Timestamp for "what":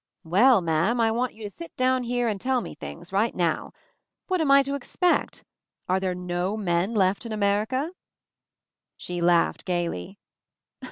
4.25-4.41